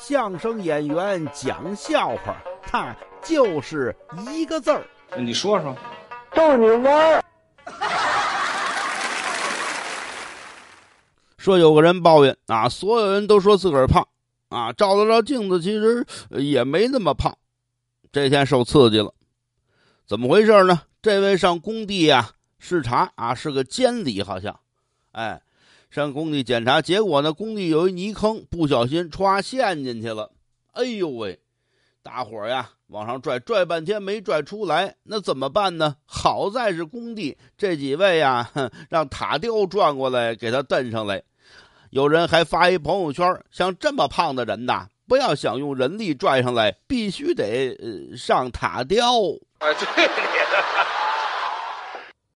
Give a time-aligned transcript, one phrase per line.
[0.00, 3.94] 相声演员讲笑话，他就是
[4.30, 4.86] 一个字儿。
[5.16, 5.76] 你说说，
[6.32, 7.24] 逗你玩儿。
[11.36, 14.06] 说有个人抱怨啊，所有人都说自个儿胖
[14.50, 17.36] 啊，照了照镜子，其实也没那么胖。
[18.12, 19.12] 这天受刺激了，
[20.06, 20.82] 怎么回事呢？
[21.02, 24.58] 这位上工地呀视察啊，是个监理，好像，
[25.12, 25.40] 哎，
[25.90, 30.30] 上工地检查，结果呢，工地有一泥坑，不小心歘陷进去了。
[30.72, 31.38] 哎呦喂，
[32.02, 35.96] 大伙呀往上拽，拽半天没拽出来，那怎么办呢？
[36.06, 38.50] 好在是工地，这几位呀，
[38.90, 41.22] 让塔吊转过来给他蹬上来。
[41.90, 44.88] 有人还发一朋友圈，像这么胖的人呐。
[45.06, 47.74] 不要想用人力拽上来，必须得
[48.14, 49.06] 上塔吊。
[49.60, 50.12] 哎，对你
[50.52, 50.87] 的。